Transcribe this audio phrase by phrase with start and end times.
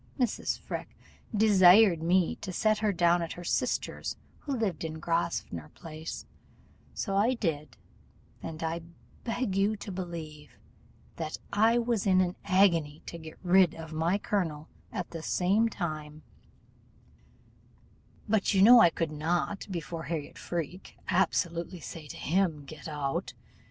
[0.19, 0.57] Mrs.
[0.59, 0.97] Freke
[1.31, 6.25] desired me to set her down at her sister's, who lived in Grosvenor place:
[7.07, 7.77] I did
[8.41, 8.81] so, and I
[9.23, 10.57] beg you to believe
[11.17, 15.69] that I was in an agony, to get rid of my colonel at the same
[15.69, 16.23] time;
[18.27, 23.35] but you know I could not, before Harriot Freke, absolutely say to him, 'Get out!